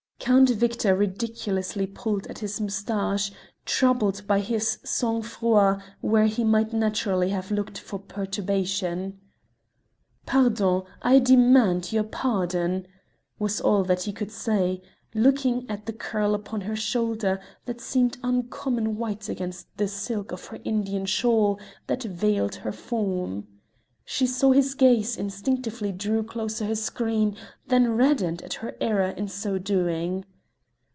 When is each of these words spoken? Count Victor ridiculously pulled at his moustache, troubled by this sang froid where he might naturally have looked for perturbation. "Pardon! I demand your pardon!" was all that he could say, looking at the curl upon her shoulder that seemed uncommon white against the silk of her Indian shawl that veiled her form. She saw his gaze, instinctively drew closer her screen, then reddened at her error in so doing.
Count 0.23 0.51
Victor 0.51 0.95
ridiculously 0.95 1.87
pulled 1.87 2.27
at 2.27 2.39
his 2.39 2.61
moustache, 2.61 3.31
troubled 3.65 4.21
by 4.27 4.39
this 4.39 4.77
sang 4.83 5.23
froid 5.23 5.81
where 5.99 6.27
he 6.27 6.43
might 6.43 6.71
naturally 6.71 7.29
have 7.29 7.49
looked 7.51 7.77
for 7.79 7.97
perturbation. 7.99 9.19
"Pardon! 10.27 10.83
I 11.01 11.17
demand 11.19 11.91
your 11.91 12.03
pardon!" 12.03 12.85
was 13.39 13.59
all 13.59 13.83
that 13.85 14.03
he 14.03 14.13
could 14.13 14.31
say, 14.31 14.81
looking 15.15 15.67
at 15.69 15.85
the 15.87 15.91
curl 15.93 16.35
upon 16.35 16.61
her 16.61 16.75
shoulder 16.77 17.41
that 17.65 17.81
seemed 17.81 18.19
uncommon 18.23 18.97
white 18.97 19.27
against 19.27 19.75
the 19.77 19.87
silk 19.87 20.31
of 20.31 20.45
her 20.45 20.59
Indian 20.63 21.05
shawl 21.07 21.59
that 21.87 22.03
veiled 22.03 22.55
her 22.57 22.71
form. 22.71 23.47
She 24.03 24.25
saw 24.27 24.51
his 24.51 24.73
gaze, 24.73 25.15
instinctively 25.15 25.93
drew 25.93 26.23
closer 26.23 26.65
her 26.65 26.75
screen, 26.75 27.37
then 27.67 27.93
reddened 27.95 28.41
at 28.41 28.55
her 28.55 28.75
error 28.81 29.11
in 29.11 29.29
so 29.29 29.57
doing. 29.57 30.25